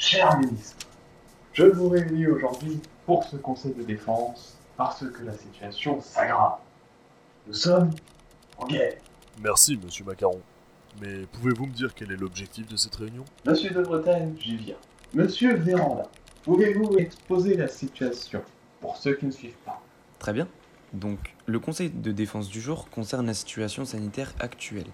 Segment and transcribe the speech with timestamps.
[0.00, 0.86] cher ministre,
[1.52, 6.56] je vous réunis aujourd'hui pour ce conseil de défense parce que la situation s'aggrave.
[7.46, 7.90] Nous sommes
[8.56, 8.94] en guerre.
[9.42, 10.40] Merci, monsieur Macaron.
[11.02, 13.24] Mais pouvez-vous me dire quel est l'objectif de cette réunion?
[13.44, 14.76] Monsieur de Bretagne, j'y viens.
[15.12, 16.08] Monsieur Véranda,
[16.44, 18.42] pouvez-vous exposer la situation
[18.80, 19.82] pour ceux qui ne suivent pas?
[20.18, 20.48] Très bien.
[20.94, 24.88] Donc, le conseil de défense du jour concerne la situation sanitaire actuelle.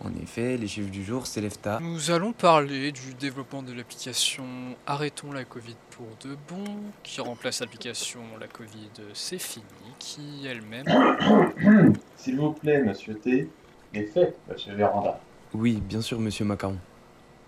[0.00, 1.78] En effet, les chiffres du jour s'élèvent à...
[1.80, 4.44] Nous allons parler du développement de l'application
[4.86, 6.64] Arrêtons la Covid pour de bon,
[7.02, 9.64] qui remplace l'application La Covid c'est fini,
[9.98, 10.84] qui elle-même...
[12.16, 13.48] S'il vous plaît, monsieur T,
[13.92, 15.20] les faits, monsieur Véranda.
[15.54, 16.78] Oui, bien sûr, monsieur Macaron.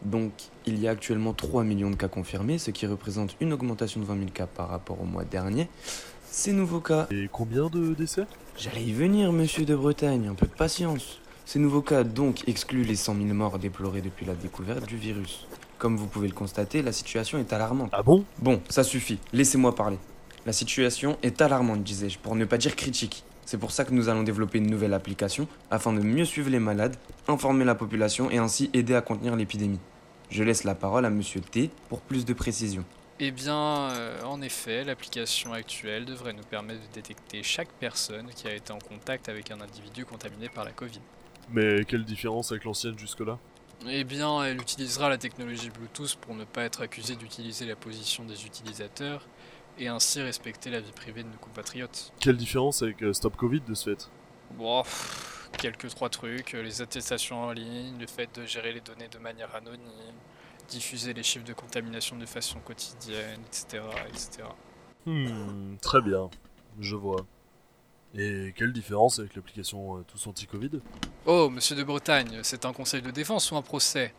[0.02, 0.32] Donc,
[0.66, 4.06] il y a actuellement 3 millions de cas confirmés, ce qui représente une augmentation de
[4.06, 5.68] 20 000 cas par rapport au mois dernier.
[6.30, 7.08] Ces nouveaux cas...
[7.10, 8.26] Et combien de décès?
[8.56, 11.20] J'allais y venir, monsieur de Bretagne, un peu de patience.
[11.46, 15.46] Ces nouveaux cas donc excluent les 100 000 morts déplorés depuis la découverte du virus.
[15.78, 17.90] Comme vous pouvez le constater, la situation est alarmante.
[17.92, 18.24] Ah bon?
[18.40, 19.98] Bon, ça suffit, laissez-moi parler.
[20.44, 23.22] La situation est alarmante, disais-je, pour ne pas dire critique.
[23.44, 26.58] C'est pour ça que nous allons développer une nouvelle application afin de mieux suivre les
[26.58, 26.96] malades,
[27.28, 29.78] informer la population et ainsi aider à contenir l'épidémie.
[30.30, 32.84] Je laisse la parole à monsieur T pour plus de précision.
[33.20, 38.48] Eh bien, euh, en effet, l'application actuelle devrait nous permettre de détecter chaque personne qui
[38.48, 41.00] a été en contact avec un individu contaminé par la Covid.
[41.50, 43.38] Mais quelle différence avec l'ancienne jusque-là?
[43.88, 48.24] Eh bien, elle utilisera la technologie Bluetooth pour ne pas être accusée d'utiliser la position
[48.24, 49.26] des utilisateurs
[49.78, 52.12] et ainsi respecter la vie privée de nos compatriotes.
[52.20, 54.10] Quelle différence avec euh, Stop Covid de ce fait?
[54.52, 58.80] Bon, pff, quelques trois trucs, euh, les attestations en ligne, le fait de gérer les
[58.80, 60.16] données de manière anonyme,
[60.68, 63.82] diffuser les chiffres de contamination de façon quotidienne, etc.
[64.08, 64.48] etc.
[65.04, 66.30] Hmm, très bien.
[66.80, 67.26] Je vois.
[68.14, 70.80] Et quelle différence avec l'application euh, Tous Anti-Covid?
[71.26, 74.14] Oh, monsieur de Bretagne, c'est un conseil de défense ou un procès?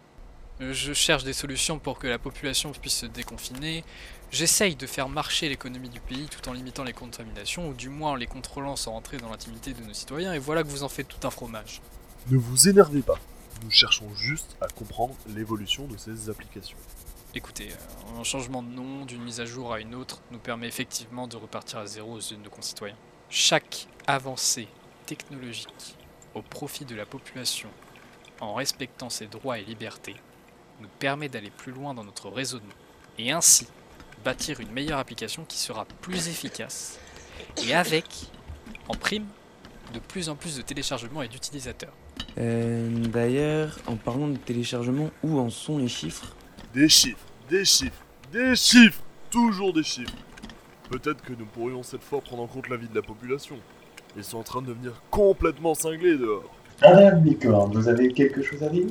[0.59, 3.83] Je cherche des solutions pour que la population puisse se déconfiner.
[4.31, 8.11] J'essaye de faire marcher l'économie du pays tout en limitant les contaminations, ou du moins
[8.11, 10.89] en les contrôlant sans rentrer dans l'intimité de nos citoyens, et voilà que vous en
[10.89, 11.81] faites tout un fromage.
[12.29, 13.19] Ne vous énervez pas.
[13.63, 16.77] Nous cherchons juste à comprendre l'évolution de ces applications.
[17.35, 20.67] Écoutez, euh, un changement de nom d'une mise à jour à une autre nous permet
[20.67, 22.97] effectivement de repartir à zéro aux yeux de nos concitoyens.
[23.29, 24.67] Chaque avancée
[25.05, 25.97] technologique
[26.33, 27.69] au profit de la population,
[28.39, 30.15] en respectant ses droits et libertés,
[30.79, 32.73] nous permet d'aller plus loin dans notre raisonnement
[33.17, 33.67] et ainsi
[34.23, 36.99] bâtir une meilleure application qui sera plus efficace
[37.65, 38.05] et avec,
[38.87, 39.25] en prime,
[39.93, 41.93] de plus en plus de téléchargements et d'utilisateurs.
[42.37, 46.35] Euh, D'ailleurs, en parlant de téléchargement, où en sont les chiffres?
[46.73, 50.13] Des chiffres, des chiffres, des chiffres Toujours des chiffres
[50.89, 53.57] Peut-être que nous pourrions cette fois prendre en compte l'avis de la population.
[54.15, 56.49] Ils sont en train de devenir complètement cinglés dehors.
[56.81, 58.87] Madame Licorne, vous avez quelque chose à dire?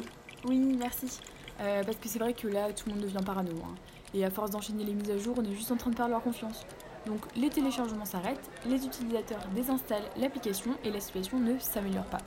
[0.47, 1.21] Oui, merci.
[1.61, 3.51] Euh, parce que c'est vrai que là, tout le monde devient parano.
[3.65, 3.75] hein.
[4.15, 6.12] Et à force d'enchaîner les mises à jour, on est juste en train de perdre
[6.12, 6.67] leur confiance.
[7.06, 12.19] Donc les téléchargements s'arrêtent, les utilisateurs désinstallent l'application et la situation ne s'améliore pas.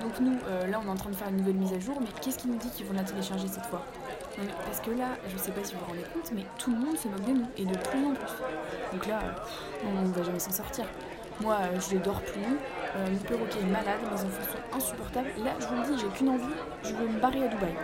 [0.00, 1.98] Donc nous, euh, là, on est en train de faire une nouvelle mise à jour,
[2.00, 3.84] mais qu'est-ce qui nous dit qu'ils vont la télécharger cette fois?
[4.38, 6.78] Non, Parce que là, je sais pas si vous vous rendez compte, mais tout le
[6.78, 8.32] monde se moque de nous, et de plus en plus.
[8.92, 10.86] Donc là, euh, on ne va jamais s'en sortir.
[11.40, 15.28] Moi, euh, je ne dors plus, mon perroquet est malade, mes enfants sont insupportables.
[15.44, 16.54] Là, je vous le dis, j'ai qu'une envie,
[16.84, 17.74] je veux me barrer à Dubaï.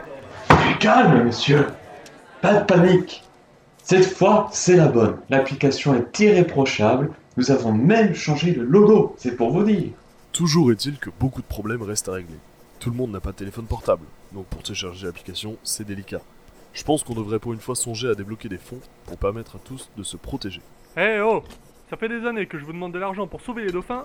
[0.66, 1.66] Du calme, monsieur.
[2.40, 3.24] Pas de panique.
[3.88, 5.16] Cette fois, c'est la bonne.
[5.30, 7.10] L'application est irréprochable.
[7.38, 9.92] Nous avons même changé le logo, c'est pour vous dire.
[10.30, 12.36] Toujours est-il que beaucoup de problèmes restent à régler.
[12.80, 14.04] Tout le monde n'a pas de téléphone portable,
[14.34, 16.20] donc pour télécharger l'application, c'est délicat.
[16.74, 19.58] Je pense qu'on devrait pour une fois songer à débloquer des fonds pour permettre à
[19.58, 20.60] tous de se protéger.
[20.98, 21.42] Eh oh
[21.88, 24.04] Ça fait des années que je vous demande de l'argent pour sauver les dauphins,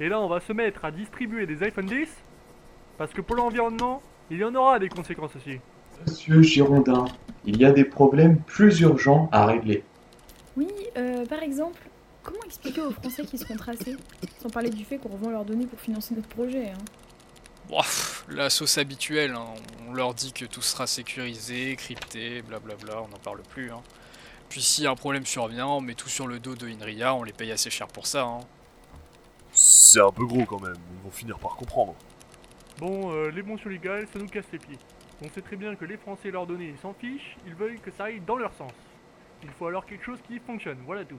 [0.00, 2.08] et là on va se mettre à distribuer des iPhone 10
[2.96, 4.00] Parce que pour l'environnement,
[4.30, 5.58] il y en aura des conséquences aussi.
[6.06, 7.04] Monsieur Girondin,
[7.48, 9.82] il y a des problèmes plus urgents à régler.
[10.54, 11.80] Oui, euh, par exemple,
[12.22, 13.96] comment expliquer aux Français qui se font tracer
[14.42, 16.68] Sans parler du fait qu'on revend leurs données pour financer notre projet.
[16.68, 16.84] Hein?
[17.70, 17.80] Bon,
[18.28, 19.46] la sauce habituelle, hein.
[19.88, 23.72] on leur dit que tout sera sécurisé, crypté, blablabla, on n'en parle plus.
[23.72, 23.80] Hein.
[24.50, 27.32] Puis si un problème survient, on met tout sur le dos de Inria, on les
[27.32, 28.24] paye assez cher pour ça.
[28.24, 28.40] Hein.
[29.52, 31.94] C'est un peu gros quand même, ils vont finir par comprendre.
[32.76, 34.78] Bon, euh, les mentions légales, ça nous casse les pieds.
[35.22, 37.80] On sait très bien que les Français et leurs données, ils s'en fichent, ils veulent
[37.80, 38.72] que ça aille dans leur sens.
[39.42, 41.18] Il faut alors quelque chose qui fonctionne, voilà tout.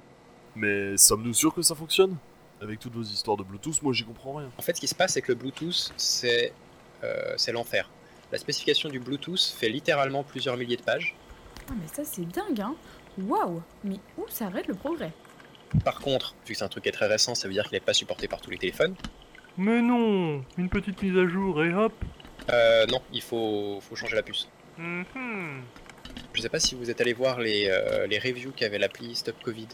[0.56, 2.18] Mais sommes-nous sûrs que ça fonctionne?
[2.62, 4.50] Avec toutes vos histoires de Bluetooth, moi j'y comprends rien.
[4.58, 6.54] En fait, ce qui se passe, c'est que le Bluetooth, c'est
[7.04, 7.90] euh, c'est l'enfer.
[8.32, 11.16] La spécification du Bluetooth fait littéralement plusieurs milliers de pages.
[11.70, 12.76] Ah, mais ça, c'est dingue, hein
[13.18, 15.12] Waouh Mais où s'arrête le progrès?
[15.84, 17.74] Par contre, vu que c'est un truc qui est très récent, ça veut dire qu'il
[17.74, 18.96] n'est pas supporté par tous les téléphones.
[19.58, 21.94] Mais non Une petite mise à jour et hop
[22.52, 24.48] Euh, non, il faut, faut changer la puce.
[24.78, 25.64] Mhm.
[26.34, 29.36] Je sais pas si vous êtes allé voir les, euh, les reviews qu'avait l'appli Stop
[29.44, 29.68] Covid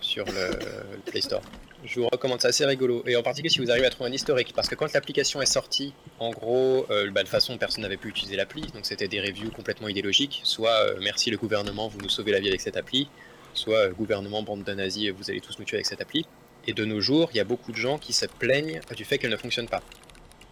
[0.00, 0.50] sur le,
[0.92, 1.42] le Play Store.
[1.84, 3.02] Je vous recommande, c'est assez rigolo.
[3.06, 4.52] Et en particulier si vous arrivez à trouver un historique.
[4.54, 7.96] Parce que quand l'application est sortie, en gros, euh, bah, de toute façon, personne n'avait
[7.96, 8.62] pu utiliser l'appli.
[8.74, 10.42] Donc c'était des reviews complètement idéologiques.
[10.44, 13.08] Soit euh, merci le gouvernement, vous nous sauvez la vie avec cette appli.
[13.54, 16.24] Soit euh, gouvernement, bande de nazis, vous allez tous nous tuer avec cette appli.
[16.68, 19.18] Et de nos jours, il y a beaucoup de gens qui se plaignent du fait
[19.18, 19.82] qu'elle ne fonctionne pas.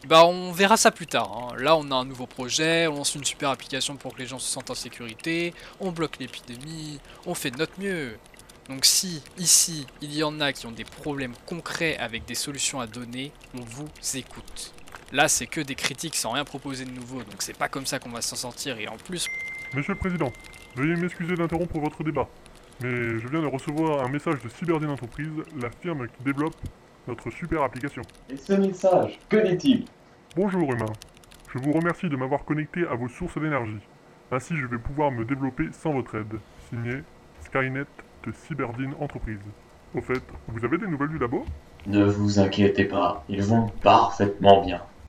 [0.07, 1.31] Bah on verra ça plus tard.
[1.37, 1.57] hein.
[1.59, 4.39] Là on a un nouveau projet, on lance une super application pour que les gens
[4.39, 8.17] se sentent en sécurité, on bloque l'épidémie, on fait de notre mieux.
[8.69, 12.81] Donc si ici il y en a qui ont des problèmes concrets avec des solutions
[12.81, 14.73] à donner, on vous écoute.
[15.13, 17.99] Là c'est que des critiques sans rien proposer de nouveau, donc c'est pas comme ça
[17.99, 19.27] qu'on va s'en sortir et en plus
[19.75, 20.33] Monsieur le Président,
[20.77, 22.29] veuillez m'excuser d'interrompre votre débat,
[22.81, 25.31] mais je viens de recevoir un message de Cyberdine Entreprise,
[25.61, 26.57] la firme qui développe
[27.09, 28.03] notre super application.
[28.29, 29.85] Et ce message, que dit-il
[30.37, 30.93] Bonjour humain,
[31.53, 33.81] je vous remercie de m'avoir connecté à vos sources d'énergie.
[34.31, 36.39] Ainsi je vais pouvoir me développer sans votre aide.
[36.69, 37.03] Signé
[37.41, 37.87] Skynet
[38.25, 39.41] de Cyberdine Entreprise.
[39.95, 41.45] Au fait, vous avez des nouvelles du labo?
[41.87, 44.83] Ne vous inquiétez pas, ils vont parfaitement bien.